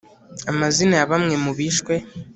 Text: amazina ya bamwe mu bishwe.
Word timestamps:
amazina 0.51 0.93
ya 0.99 1.09
bamwe 1.11 1.35
mu 1.43 1.51
bishwe. 1.57 1.93